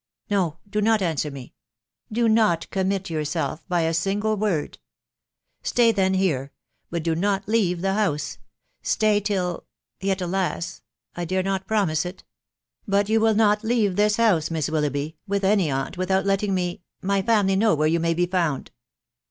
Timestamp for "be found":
18.15-18.71